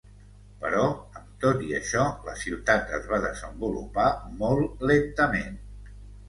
[0.61, 0.85] Però,
[1.19, 4.07] amb tot i això, la ciutat es va desenvolupar
[4.41, 5.63] molt lentament.